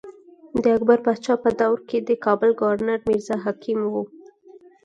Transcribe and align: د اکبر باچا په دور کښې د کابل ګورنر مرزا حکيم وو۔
د 0.61 0.63
اکبر 0.75 0.99
باچا 1.05 1.33
په 1.43 1.49
دور 1.59 1.77
کښې 1.87 1.99
د 2.09 2.11
کابل 2.25 2.49
ګورنر 2.61 2.99
مرزا 3.07 3.35
حکيم 3.45 3.79
وو۔ 3.91 4.03